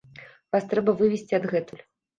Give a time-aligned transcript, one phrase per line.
[0.55, 1.89] Вас трэба вывесці адгэтуль.